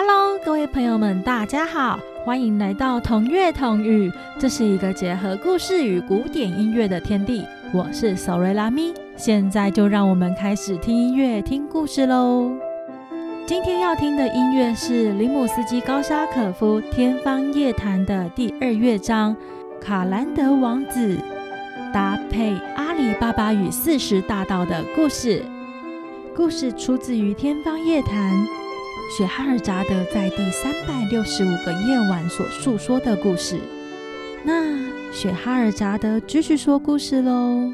[0.00, 4.12] Hello，各位朋友们，大家好，欢迎来到同乐同语。
[4.38, 7.44] 这是一个结合故事与古典音乐的天地。
[7.74, 12.48] 我是索瑞拉咪，现在就让我们开始听音乐、听故事喽。
[13.44, 19.34] 今天要听的音乐是林姆斯基高沙可夫《天方夜谭》的第二乐章
[19.82, 21.16] 《卡兰德王子》，
[21.92, 25.42] 搭配阿里巴巴与四十大盗的故事。
[26.36, 28.32] 故事出自于《天方夜谭》，
[29.16, 33.60] 雪哈尔扎德在第三百六十五个夜晚所述说的故事。
[34.44, 34.88] 那。
[35.10, 37.72] 雪哈尔扎德继续说故事喽。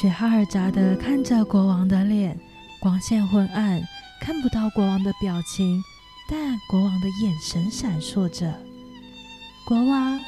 [0.00, 2.40] 雪哈尔扎德看着国王的脸，
[2.80, 3.78] 光线昏暗，
[4.18, 5.82] 看不到国王的表情，
[6.26, 8.50] 但国王的眼神闪烁着。
[9.66, 10.18] 国王，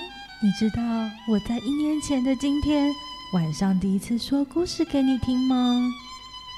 [0.42, 0.82] 你知道
[1.26, 2.92] 我在一年前的今天
[3.32, 5.90] 晚上第一次说故事给你听吗？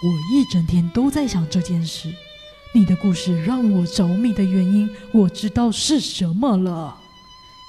[0.03, 2.13] 我一整天都在想这件事。
[2.77, 6.95] 你的故事让我着迷的原因，我知道是什么了。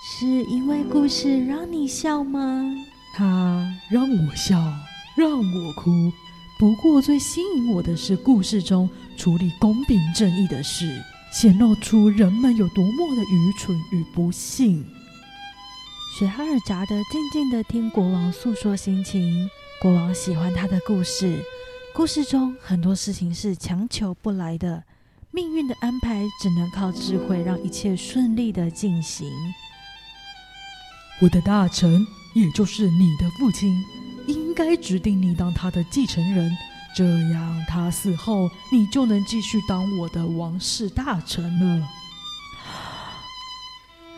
[0.04, 2.62] 是因为故事让你笑吗？
[3.16, 4.62] 它让我笑，
[5.16, 6.12] 让我哭。
[6.60, 14.86] 不过最吸引我的是故事中处理公平正义的事，显露出人们有多么的愚蠢与不幸。
[16.20, 19.50] 雪哈尔扎德静静的听国王诉说心情。
[19.82, 21.42] 国王喜欢他的故事。
[21.94, 24.84] 故事中很多事情是强求不来的，
[25.32, 29.30] 命运的安排只能靠智慧让一切顺利的进行。
[31.22, 33.84] 我的大臣，也就是你的父亲，
[34.28, 36.56] 应该指定你当他的继承人，
[36.96, 41.88] 这样他死后，你就能继续当我的王室大臣了。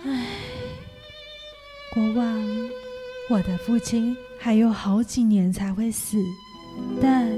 [0.06, 0.26] 唉，
[1.94, 2.70] 国王，
[3.30, 6.24] 我的父亲还有好几年才会死，
[7.02, 7.30] 但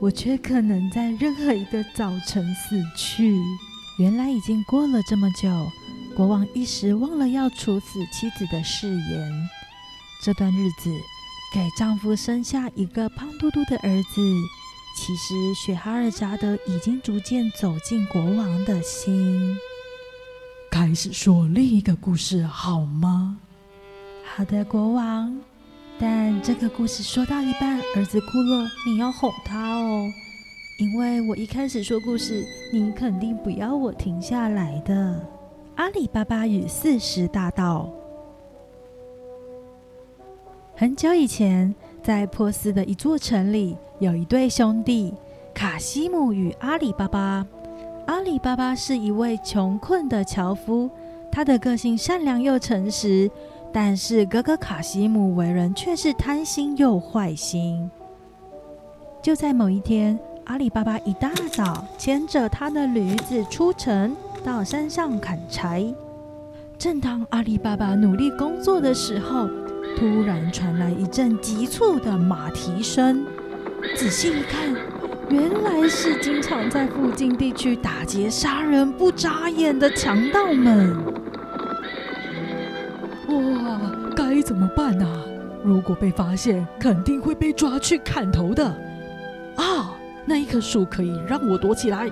[0.00, 3.38] 我却可能在任何一个早晨死去。
[3.98, 5.48] 原来已经过了这么久。
[6.16, 9.48] 国王一时忘了要处死妻子的誓言。
[10.22, 10.90] 这段日子，
[11.54, 14.20] 给丈夫生下一个胖嘟嘟的儿子。
[14.96, 19.56] 其实，雪哈尔扎德已经逐渐走进国王的心。
[20.70, 23.38] 开始说另一个故事好吗？
[24.34, 25.38] 好的，国王。
[26.00, 30.10] 但这个故事说到一半，儿子哭了，你要哄他哦，
[30.78, 35.20] 因为我一开始说故事，你肯定不要我停下来的。
[35.76, 37.86] 阿里巴巴与四十大盗。
[40.74, 45.12] 很久以前，在波斯的一座城里，有一对兄弟
[45.52, 47.46] 卡西姆与阿里巴巴。
[48.06, 50.88] 阿里巴巴是一位穷困的樵夫，
[51.30, 53.30] 他的个性善良又诚实，
[53.72, 57.90] 但是哥哥卡西姆为人却是贪心又坏心。
[59.22, 64.16] 就在某一天，阿里巴巴一大早牵着他的驴子出城。
[64.42, 65.84] 到山上砍柴。
[66.78, 69.46] 正当阿里巴巴努力工作的时候，
[69.98, 73.26] 突然传来一阵急促的马蹄声。
[73.94, 74.74] 仔细一看，
[75.28, 80.96] 原来是经常在附近地区打劫杀人不眨眼的强盗们。
[84.50, 85.24] 怎么办啊？
[85.62, 88.66] 如果被发现，肯定会被抓去砍头的。
[89.54, 89.96] 啊，
[90.26, 92.10] 那一棵树可以让我躲起来。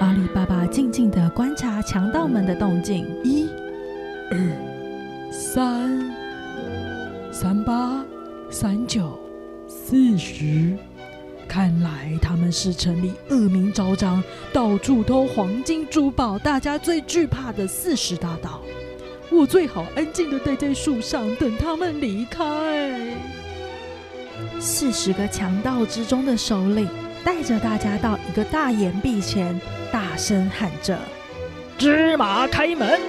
[0.00, 3.48] 阿里巴巴静静地观察强盗们的动静，一、
[4.32, 6.12] 二、三、
[7.30, 8.04] 三八、
[8.50, 9.16] 三九、
[9.68, 10.76] 四十。
[11.46, 14.20] 看来他们是城里恶名昭彰、
[14.52, 18.60] 到处偷黄金珠宝、大家最惧怕的四十大盗。
[19.30, 23.14] 我最好安静的待在树上，等他们离开。
[24.60, 26.88] 四十个强盗之中的首领
[27.24, 29.58] 带着大家到一个大岩壁前。
[29.90, 30.98] 大声喊着
[31.78, 33.00] ：“芝麻开门！”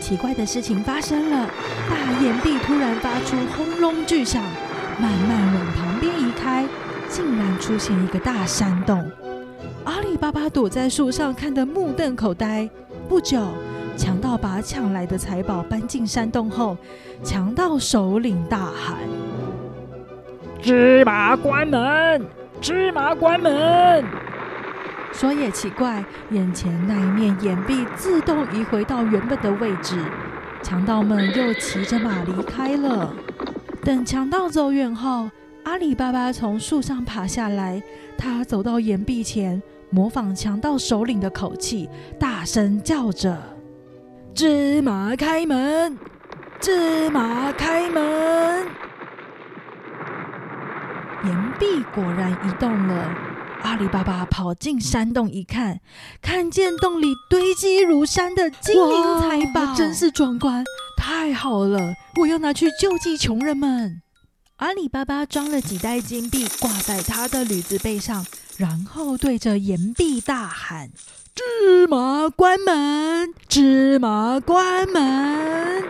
[0.00, 1.50] 奇怪的事情发生了，
[1.90, 4.42] 大岩壁突然发出轰隆巨响，
[4.98, 6.66] 慢慢往旁边移开，
[7.08, 9.04] 竟然出现一个大山洞。
[9.84, 12.68] 阿里巴巴躲在树上，看得目瞪口呆。
[13.08, 13.46] 不久，
[13.96, 16.76] 强盗把抢来的财宝搬进山洞后，
[17.22, 18.96] 强盗首领大喊
[20.60, 22.26] ：“芝麻关门！
[22.60, 24.04] 芝麻关门！”
[25.12, 30.04] 说也奇怪，眼前那一面岩壁自动移回到原本的位置，
[30.60, 33.14] 强盗们又骑着马离开了。
[33.84, 35.30] 等强盗走远后，
[35.62, 37.80] 阿里巴巴从树上爬下来，
[38.18, 41.88] 他走到岩壁前，模仿强盗首领的口气，
[42.18, 43.40] 大声叫着
[44.34, 45.96] ：“芝麻开门！
[46.60, 48.66] 芝麻开门！”
[51.24, 53.14] 岩壁果然移动了。
[53.62, 55.80] 阿里巴巴跑进山洞一看，
[56.20, 60.64] 看见洞里堆积如山的金银财宝，真是壮观！
[60.98, 64.02] 太好了，我要拿去救济穷人们。
[64.58, 68.24] 阿里巴巴装了几袋金币，挂在他的驴子背上，
[68.56, 70.90] 然后对着岩壁大喊
[71.34, 73.34] ：“芝麻关门！
[73.48, 75.82] 芝麻关门！”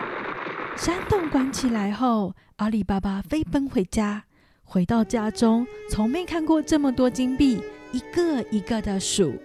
[0.75, 4.23] 山洞关起来后，阿里巴巴飞奔回家。
[4.63, 9.35] 回到家中，从没看过这么多金币，一个一个的数。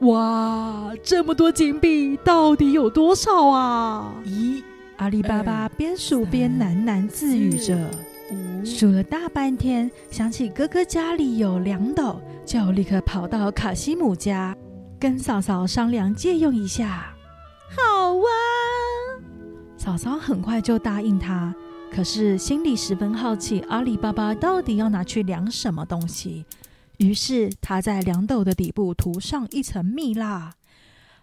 [0.00, 4.14] 哇，这么多金币，到底有多少啊？
[4.24, 4.62] 咦，
[4.96, 7.90] 阿里巴巴边数边喃喃自语着。
[8.64, 14.56] 数了大半天，想起哥哥家里有两斗，就立刻跑到卡西姆家，
[14.98, 17.14] 跟嫂嫂商量借用一下。
[17.68, 18.28] 好啊，
[19.76, 21.54] 嫂嫂很快就答应他，
[21.90, 26.44] 可是心里十分好奇阿里巴巴到底要拿去量什么东西。
[26.98, 30.54] 于是他在两斗的底部涂上一层蜜蜡。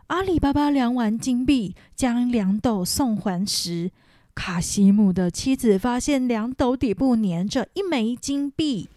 [0.08, 3.92] 阿里巴巴量完金币，将两斗送还时。
[4.38, 8.88] 卡西姆的妻子发现两斗底部粘着一枚金币。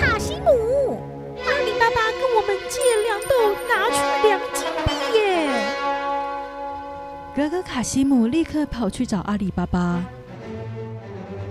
[0.00, 0.96] 卡西姆，
[1.44, 3.34] 阿里巴巴跟我们借两斗
[3.68, 3.98] 拿去
[4.28, 5.50] 两金币耶！
[7.34, 10.04] 哥哥卡西姆立刻跑去找阿里巴巴。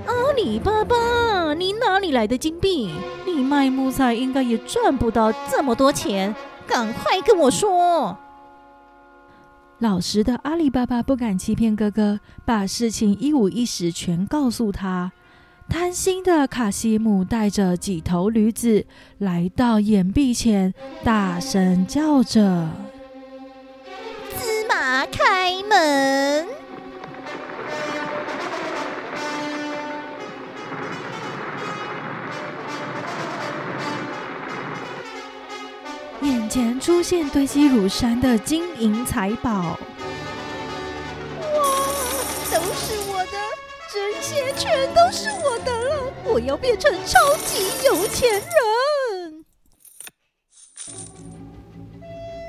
[0.05, 2.93] 阿里巴巴，你哪里来的金币？
[3.25, 6.33] 你卖木材应该也赚不到这么多钱，
[6.65, 8.17] 赶快跟我说！
[9.79, 15.11] 老实的阿里巴巴不敢欺骗哥哥，把事情一五一十全告诉他。
[15.69, 18.85] 贪心的卡西姆带着几头驴子
[19.19, 22.69] 来到岩壁前，大声叫着
[24.39, 26.47] ：“芝麻开门！”
[36.47, 39.77] 眼前出现堆积如山的金银财宝，哇，
[42.49, 43.33] 都是我的，
[43.91, 46.13] 这些全都是我的了！
[46.23, 49.43] 我要变成超级有钱人！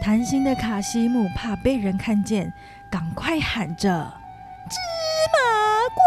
[0.01, 2.53] 贪心的卡西姆怕被人看见，
[2.93, 4.13] 赶快喊着
[4.71, 4.77] ：“芝
[5.35, 5.41] 麻
[5.97, 6.07] 关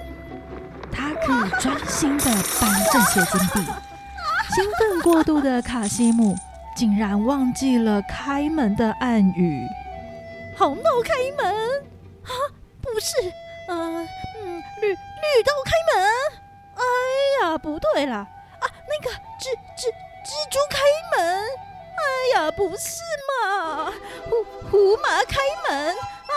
[0.00, 0.08] 门！”
[0.90, 2.24] 他可以专心的
[2.58, 3.60] 搬这些金币。
[4.54, 6.34] 兴奋过度的卡西姆
[6.74, 9.66] 竟然忘记了开门的暗语。
[10.56, 11.54] 红豆开门
[12.24, 12.32] 啊，
[12.80, 13.14] 不是，
[13.68, 13.76] 呃，
[14.40, 16.04] 嗯，绿绿豆开门。
[16.74, 16.82] 哎
[17.42, 19.88] 呀，不对啦啊，那个蜘蜘
[20.24, 20.78] 蜘蛛开
[21.16, 21.44] 门。
[21.98, 23.92] 哎呀，不是嘛，
[24.28, 26.34] 胡胡麻开门啊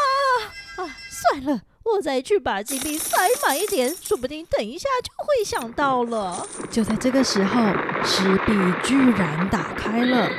[0.78, 1.62] 啊，算了。
[1.84, 6.48] 我再去把金币塞满一点，说不定等一下就会想到了。
[6.70, 7.62] 就在这个时候，
[8.06, 10.30] 石壁居然打开了，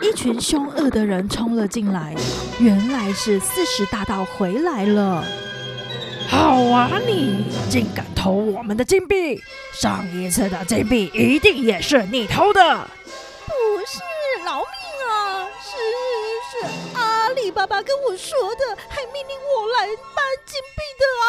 [0.00, 2.14] 一群凶恶的人冲了进来。
[2.58, 5.24] 原来是四十大盗回来了。
[6.28, 9.42] 好啊，你竟敢偷我们的金币！
[9.72, 12.88] 上一次的金币一定也是你偷的。
[13.46, 13.52] 不
[13.86, 14.00] 是，
[14.44, 14.64] 饶命
[15.08, 15.46] 啊！
[15.62, 15.70] 是
[16.50, 16.66] 是
[17.58, 21.26] 阿里巴巴跟我说的，还命令我来搬金币的啊。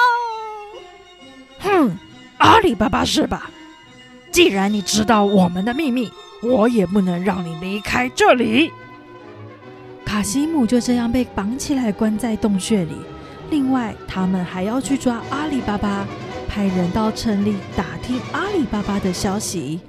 [1.87, 1.97] 哼，
[2.37, 3.49] 阿里巴巴是吧？
[4.31, 6.11] 既然你知道我们的秘密，
[6.43, 8.71] 我也不能让你离开这里。
[10.05, 12.93] 卡西姆就这样被绑起来，关在洞穴里。
[13.49, 16.05] 另外，他们还要去抓阿里巴巴，
[16.47, 19.79] 派人到城里打听阿里巴巴的消息。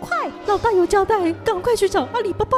[0.00, 2.56] 快，老大有交代，赶快去找阿里巴巴。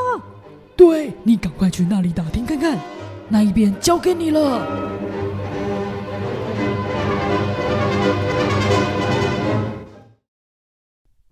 [0.77, 2.79] 对你，赶快去那里打听看看。
[3.29, 4.41] 那一边交给你了。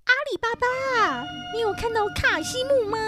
[0.04, 1.22] 阿里巴巴，
[1.54, 2.98] 你有看到卡西姆吗？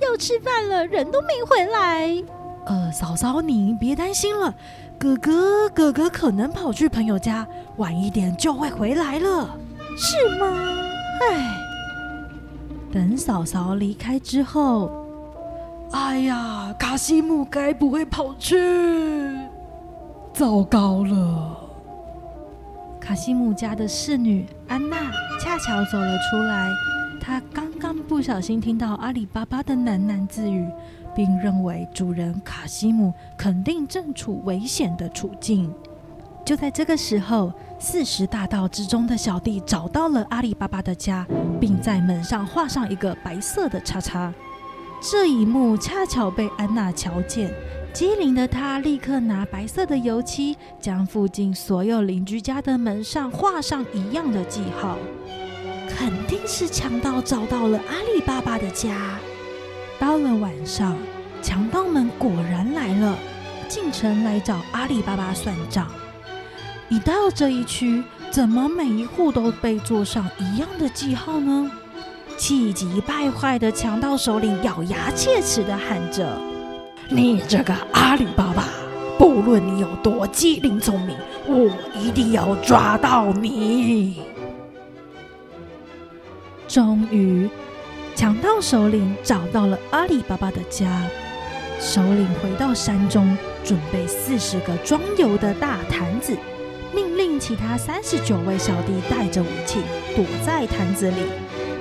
[0.00, 2.22] 要吃饭了，人都没回来。
[2.66, 4.54] 呃，嫂嫂，你别担心了，
[4.98, 7.46] 哥哥，哥哥可能跑去朋友家，
[7.78, 9.56] 晚一点就会回来了。
[9.96, 10.46] 是吗？
[11.22, 11.56] 唉，
[12.92, 15.07] 等嫂嫂离开之后。
[15.92, 18.56] 哎呀，卡西姆该不会跑去？
[20.34, 21.56] 糟糕了！
[23.00, 26.68] 卡西姆家的侍女安娜恰巧走了出来，
[27.20, 30.68] 她刚刚不小心听到阿里巴巴的喃喃自语，
[31.14, 35.72] 并认为主人卡西姆肯定正处危险的处境。
[36.44, 41.26] 就在这个时候，四十大盗之中的小弟找到了阿里巴巴的家，
[41.58, 44.32] 并在门上画上一个白色的叉叉。
[45.00, 47.54] 这一幕恰巧被安娜瞧见，
[47.92, 54.98] 机灵的她立刻拿白色的油漆，将附近所有邻居家的门上画上一样的记号。
[55.88, 59.18] 肯定是强盗找到了阿里巴巴的家。
[60.00, 60.96] 到了晚上，
[61.42, 63.16] 强盗们果然来了，
[63.68, 65.86] 进城来找阿里巴巴算账。
[66.88, 68.02] 一到这一区，
[68.32, 71.70] 怎么每一户都被做上一样的记号呢？
[72.38, 76.24] 气急败坏的强盗首领咬牙切齿的喊着
[77.10, 78.68] ：“你这个阿里巴巴，
[79.18, 81.16] 不论你有多机灵聪明，
[81.48, 81.68] 我
[81.98, 84.22] 一定要抓到你！”
[86.68, 87.50] 终于，
[88.14, 90.86] 强盗首领找到了阿里巴巴的家。
[91.80, 96.36] 首领回到山中，准备四十个装油的大坛子，
[96.94, 99.80] 命令其他三十九位小弟带着武器
[100.14, 101.16] 躲在坛子里。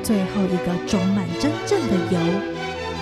[0.08, 2.18] 最后一个装满真正的油。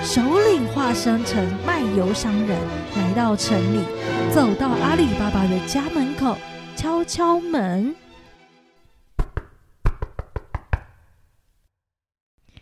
[0.03, 2.59] 首领化身成卖油商人，
[2.95, 3.85] 来到城里，
[4.33, 6.35] 走到阿里巴巴的家门口，
[6.75, 7.95] 敲敲门。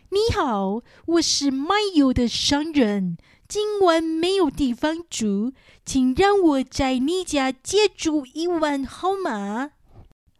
[0.10, 3.16] 你好，我是卖油的商人，
[3.48, 5.54] 今晚没有地方住，
[5.86, 9.70] 请让我在你家借住一晚好吗？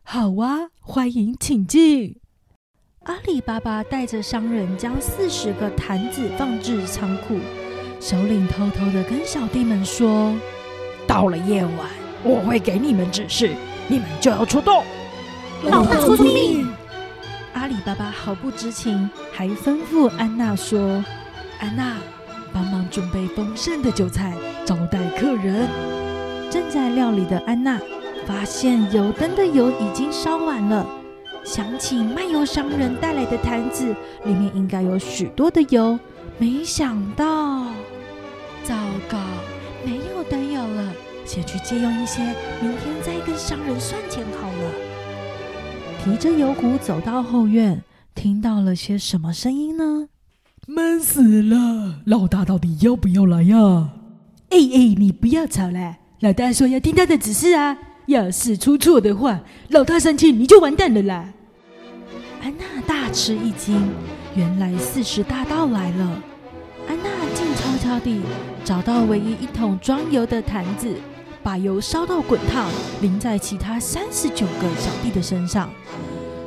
[0.04, 2.20] 好啊，欢迎，请进。
[3.04, 7.38] 阿里巴巴带着商人将四十个坛子放置仓库，
[8.00, 10.34] 首领偷偷的跟小弟们说
[11.06, 11.90] ：“到了夜晚，
[12.24, 13.52] 我会给你们指示，
[13.90, 14.86] 你们就要出动。”
[15.64, 16.66] 老大遵命。
[17.52, 21.04] 阿里巴巴毫不知情，还吩咐安娜说
[21.60, 21.98] ：“安娜，
[22.54, 24.34] 帮忙准备丰盛的酒菜，
[24.64, 25.68] 招待客人。”
[26.50, 27.78] 正在料理的安娜
[28.26, 30.86] 发现油灯的油已经烧完了，
[31.44, 33.96] 想起卖油商人带来的坛子
[34.26, 36.00] 里面应该有许多的油，
[36.38, 37.66] 没想到，
[38.64, 38.76] 糟
[39.10, 39.18] 糕，
[39.86, 40.94] 没有灯油了，
[41.26, 42.22] 先去借用一些，
[42.62, 44.72] 明天再跟商人算钱好了。
[46.04, 47.84] 提着油壶走到后院，
[48.16, 50.08] 听到了些什么声音呢？
[50.66, 52.00] 闷死了！
[52.06, 53.90] 老大到底要不要来呀？
[54.50, 57.78] 哎哎，你不要吵了，老大说要听他的指示啊！
[58.08, 61.30] 要是出错的话，老大生气你就完蛋了啦！
[62.42, 63.90] 安娜大吃一惊，
[64.36, 66.22] 原来四十大盗来了。
[66.88, 68.22] 安娜静悄悄地
[68.66, 70.94] 找到唯一一桶装油的坛子。
[71.42, 75.70] 把油烧到滚烫，淋在其他三十九个小弟的身上，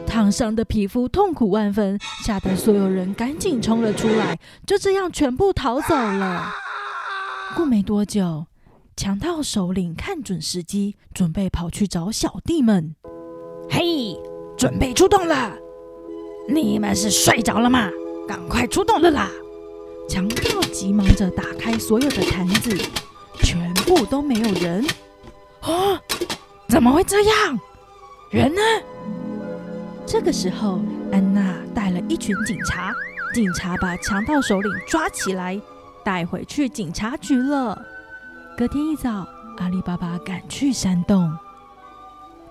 [0.07, 6.51] 烫伤的皮肤痛苦万分，吓得所有人赶紧冲了出来，就这样全部逃走了。
[7.55, 8.47] 过没多久，
[8.97, 12.97] 强盗首领看准时机，准备跑去找小弟们。
[13.69, 14.19] 嘿，
[14.57, 15.55] 准备出动了！
[16.49, 17.91] 你们是睡着了吗？
[18.27, 19.29] 赶快出动了啦！
[20.09, 22.75] 强盗急忙着打开所有的坛子。
[23.43, 24.83] 全部都没有人
[25.61, 26.01] 啊！
[26.69, 27.61] 怎么会这样？
[28.31, 28.63] 人呢？
[30.07, 30.81] 这个时候，
[31.13, 32.95] 安娜带了一群警察，
[33.35, 35.61] 警察把强盗首领抓起来，
[36.03, 37.79] 带回去警察局了。
[38.57, 39.11] 隔天一早，
[39.59, 41.31] 阿里巴巴赶去山洞，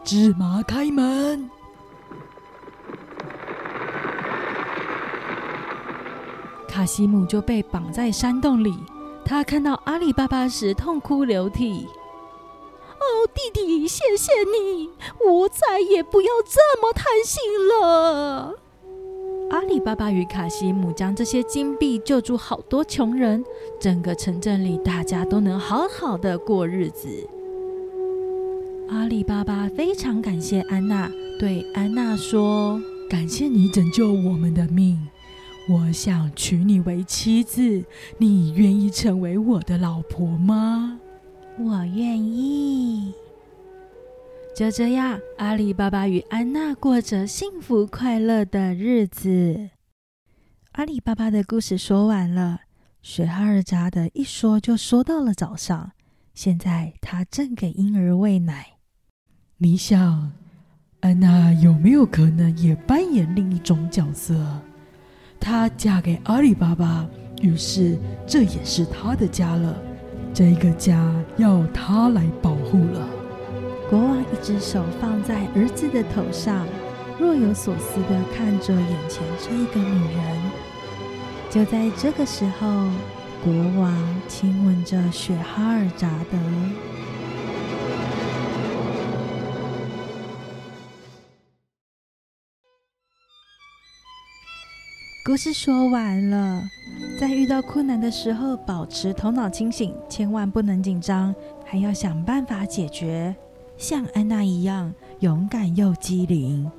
[0.04, 1.50] 芝麻开门，
[6.70, 8.78] 卡西姆就被绑在山洞里。
[9.26, 11.88] 他看到阿里巴巴时痛哭流涕。
[13.00, 14.92] 哦，弟弟，谢谢你，
[15.28, 18.60] 我再也不要这么贪心了。
[19.52, 23.44] 阿里巴巴与卡西姆将这些金币救助好多穷人，
[23.80, 27.08] 整个城镇里大家都能好好的过日子。
[28.90, 31.10] 阿里巴巴非常感谢安娜，
[31.40, 35.00] 对安娜说：“感谢你拯救我们的命。”
[35.70, 37.84] 我想娶你为妻子，
[38.18, 41.00] 你愿意成为我的老婆吗？
[41.58, 43.14] 我愿意。
[44.56, 49.72] 就这样，阿里巴巴与安娜过着幸福快乐的日子。
[50.72, 52.62] 阿里巴巴的故事说完了，
[53.02, 55.92] 雪哈尔扎的一说就说到了早上。
[56.34, 58.78] 现在他正给婴儿喂奶。
[59.58, 60.32] 你想，
[61.02, 64.62] 安娜有没有可能也扮演另一种角色？
[65.38, 67.06] 她嫁给阿里巴巴，
[67.42, 69.78] 于是这也是她的家了。
[70.34, 73.15] 这个家要她来保护了。
[73.88, 76.68] 国王一只手放在儿子的头上，
[77.20, 80.52] 若有所思地看着眼前这一个女人。
[81.52, 82.68] 就在这个时候，
[83.44, 86.38] 国王亲吻着雪哈尔扎德。
[95.24, 96.64] 故事说完了，
[97.20, 103.36] 在遇到困难的时候，保持头脑清醒，千万不能紧张，还要想办法解决。
[103.78, 106.70] 像安娜一样勇敢又机灵。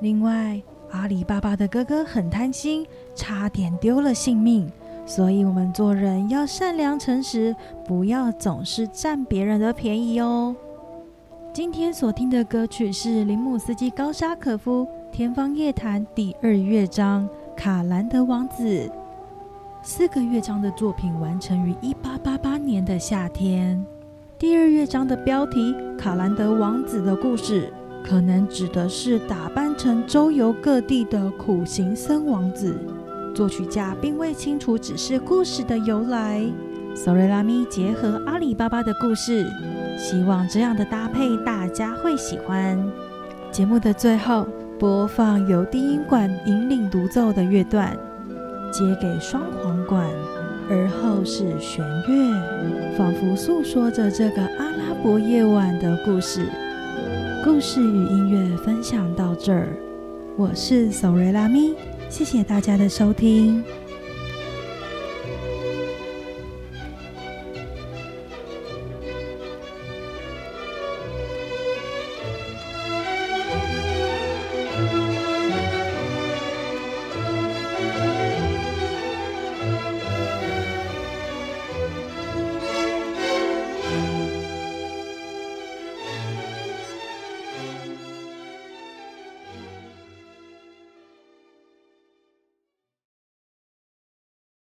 [0.00, 0.60] 另外，
[0.90, 4.70] 阿里巴巴的哥哥很贪心，差点丢了性命。
[5.06, 10.54] 所以，我们做人要善良诚实，不要总是占别人的便宜哦。
[11.52, 18.64] 今天所听的歌曲是林姆斯基高沙可夫《天方夜谭》第二乐章《卡兰德王子》。
[19.82, 23.84] 四个乐章的作品完成于一八八八年的夏天。
[24.40, 27.70] 第二乐章的标题《卡兰德王子的故事》，
[28.08, 32.74] 可能指的是打扮成周游各地的苦行僧王子。
[33.34, 36.42] 作曲家并未清楚只是故事的由来。
[36.94, 39.46] 索瑞拉咪结合阿里巴巴的故事，
[39.98, 42.82] 希望这样的搭配大家会喜欢。
[43.52, 44.46] 节目的最后
[44.78, 47.94] 播放由低音管引领独奏的乐段，
[48.72, 50.08] 接给双簧管，
[50.70, 56.46] 而后是弦乐，仿佛诉说着这个阿拉伯夜晚的故事。
[57.44, 59.76] 故事与音乐分享到这儿，
[60.36, 61.74] 我是索瑞拉咪。
[62.08, 63.64] 谢谢大家的收听。